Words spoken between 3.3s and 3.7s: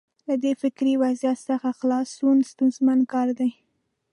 دی.